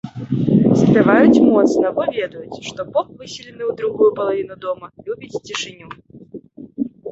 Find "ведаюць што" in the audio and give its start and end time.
2.15-2.87